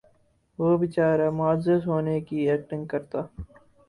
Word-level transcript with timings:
وہ 0.59 0.77
بیچارہ 0.77 1.29
معزز 1.31 1.85
ہونے 1.87 2.19
کی 2.21 2.37
ایکٹنگ 2.49 2.85
کرتا 2.85 3.21